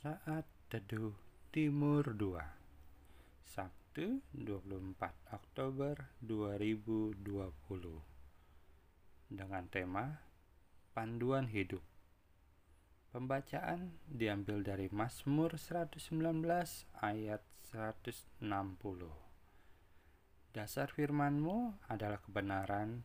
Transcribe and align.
Saat 0.00 0.48
Teduh 0.72 1.12
Timur 1.52 2.16
2 2.16 2.40
Sabtu 3.44 4.24
24 4.32 4.96
Oktober 5.28 6.08
2020 6.24 7.20
Dengan 9.28 9.68
tema 9.68 10.24
Panduan 10.96 11.52
Hidup. 11.52 11.84
Pembacaan 13.12 13.92
diambil 14.08 14.64
dari 14.64 14.88
Mazmur 14.88 15.60
119 15.60 16.08
ayat 17.04 17.44
160 17.68 18.40
Dasar 20.56 20.88
firmanmu 20.88 21.76
adalah 21.92 22.24
kebenaran 22.24 23.04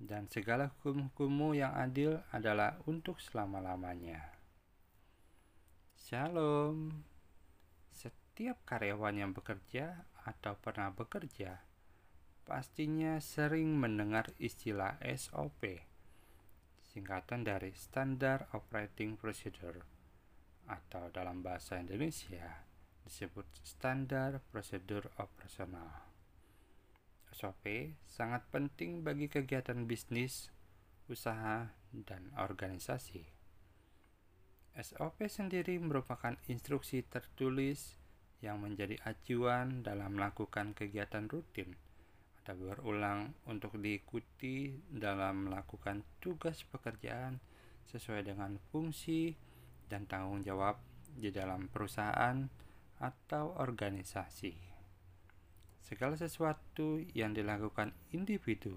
dan 0.00 0.32
segala 0.32 0.72
hukum-hukummu 0.80 1.60
yang 1.60 1.76
adil 1.76 2.24
adalah 2.32 2.80
untuk 2.88 3.20
selama-lamanya. 3.20 4.35
Shalom. 6.06 7.02
Setiap 7.90 8.62
karyawan 8.62 9.26
yang 9.26 9.34
bekerja 9.34 10.06
atau 10.22 10.54
pernah 10.54 10.94
bekerja 10.94 11.66
pastinya 12.46 13.18
sering 13.18 13.74
mendengar 13.74 14.30
istilah 14.38 15.02
SOP, 15.02 15.82
singkatan 16.94 17.42
dari 17.42 17.74
Standard 17.74 18.46
Operating 18.54 19.18
Procedure 19.18 19.82
atau 20.70 21.10
dalam 21.10 21.42
bahasa 21.42 21.82
Indonesia 21.82 22.62
disebut 23.02 23.66
Standar 23.66 24.38
Prosedur 24.54 25.10
Operasional. 25.18 25.90
SOP 27.34 27.98
sangat 28.06 28.46
penting 28.54 29.02
bagi 29.02 29.26
kegiatan 29.26 29.82
bisnis, 29.90 30.54
usaha, 31.10 31.74
dan 31.90 32.30
organisasi. 32.38 33.35
SOP 34.76 35.24
sendiri 35.24 35.80
merupakan 35.80 36.36
instruksi 36.52 37.00
tertulis 37.08 37.96
yang 38.44 38.60
menjadi 38.60 39.00
acuan 39.08 39.80
dalam 39.80 40.20
melakukan 40.20 40.76
kegiatan 40.76 41.24
rutin 41.32 41.72
atau 42.44 42.54
berulang 42.60 43.32
untuk 43.48 43.80
diikuti 43.80 44.76
dalam 44.92 45.48
melakukan 45.48 46.04
tugas 46.20 46.60
pekerjaan 46.68 47.40
sesuai 47.88 48.28
dengan 48.28 48.60
fungsi 48.68 49.32
dan 49.88 50.04
tanggung 50.04 50.44
jawab 50.44 50.76
di 51.08 51.32
dalam 51.32 51.72
perusahaan 51.72 52.44
atau 53.00 53.56
organisasi. 53.56 54.52
Segala 55.80 56.20
sesuatu 56.20 57.00
yang 57.16 57.32
dilakukan 57.32 57.96
individu 58.12 58.76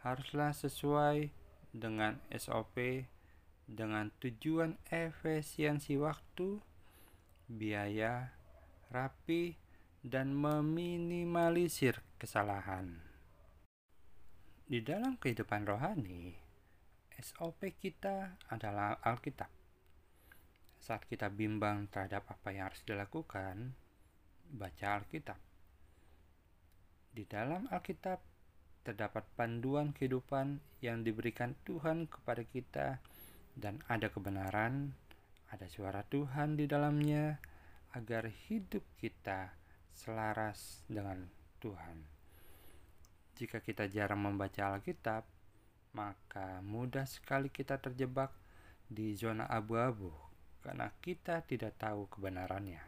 haruslah 0.00 0.56
sesuai 0.56 1.28
dengan 1.76 2.16
SOP 2.32 3.04
dengan 3.68 4.08
tujuan 4.24 4.80
efisiensi 4.88 6.00
waktu, 6.00 6.56
biaya, 7.52 8.32
rapi, 8.88 9.60
dan 10.00 10.32
meminimalisir 10.32 12.00
kesalahan. 12.16 13.04
Di 14.64 14.80
dalam 14.80 15.20
kehidupan 15.20 15.68
rohani, 15.68 16.32
SOP 17.20 17.76
kita 17.76 18.40
adalah 18.48 18.96
Alkitab. 19.04 19.52
Saat 20.80 21.04
kita 21.04 21.28
bimbang 21.28 21.92
terhadap 21.92 22.24
apa 22.32 22.48
yang 22.56 22.72
harus 22.72 22.80
dilakukan, 22.88 23.76
baca 24.48 24.86
Alkitab. 24.96 25.36
Di 27.12 27.24
dalam 27.28 27.68
Alkitab 27.68 28.20
terdapat 28.86 29.28
panduan 29.36 29.92
kehidupan 29.92 30.64
yang 30.80 31.04
diberikan 31.04 31.52
Tuhan 31.68 32.08
kepada 32.08 32.40
kita 32.46 33.02
dan 33.58 33.82
ada 33.90 34.06
kebenaran, 34.06 34.94
ada 35.50 35.66
suara 35.66 36.06
Tuhan 36.06 36.54
di 36.54 36.70
dalamnya, 36.70 37.42
agar 37.98 38.30
hidup 38.30 38.86
kita 39.02 39.50
selaras 39.90 40.86
dengan 40.86 41.26
Tuhan. 41.58 42.06
Jika 43.34 43.58
kita 43.58 43.90
jarang 43.90 44.22
membaca 44.22 44.78
Alkitab, 44.78 45.26
maka 45.98 46.62
mudah 46.62 47.06
sekali 47.10 47.50
kita 47.50 47.82
terjebak 47.82 48.30
di 48.86 49.18
zona 49.18 49.50
abu-abu 49.50 50.14
karena 50.62 50.94
kita 51.02 51.42
tidak 51.42 51.74
tahu 51.82 52.06
kebenarannya. 52.06 52.82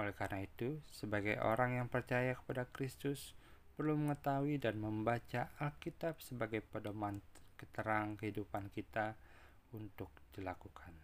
Oleh 0.00 0.14
karena 0.16 0.42
itu, 0.42 0.80
sebagai 0.90 1.38
orang 1.44 1.78
yang 1.78 1.88
percaya 1.92 2.34
kepada 2.34 2.66
Kristus, 2.66 3.36
perlu 3.76 3.94
mengetahui 3.94 4.58
dan 4.58 4.80
membaca 4.80 5.50
Alkitab 5.60 6.18
sebagai 6.22 6.62
pedoman 6.62 7.22
keterang 7.54 8.18
kehidupan 8.18 8.70
kita 8.74 9.14
untuk 9.74 10.08
dilakukan. 10.32 10.94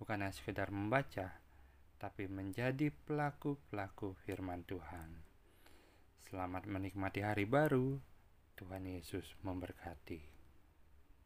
Bukan 0.00 0.24
hanya 0.24 0.32
sekedar 0.34 0.72
membaca, 0.72 1.38
tapi 2.00 2.26
menjadi 2.26 2.90
pelaku-pelaku 2.90 4.16
firman 4.24 4.66
Tuhan. 4.66 5.22
Selamat 6.24 6.66
menikmati 6.66 7.22
hari 7.22 7.46
baru. 7.46 8.00
Tuhan 8.58 8.88
Yesus 8.88 9.36
memberkati. 9.44 10.33